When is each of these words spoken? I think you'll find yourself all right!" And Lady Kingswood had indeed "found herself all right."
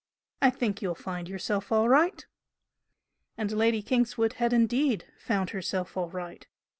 I 0.41 0.49
think 0.49 0.81
you'll 0.81 0.95
find 0.95 1.29
yourself 1.29 1.71
all 1.71 1.87
right!" 1.87 2.25
And 3.37 3.51
Lady 3.51 3.83
Kingswood 3.83 4.33
had 4.41 4.51
indeed 4.51 5.05
"found 5.19 5.51
herself 5.51 5.95
all 5.95 6.09
right." 6.09 6.47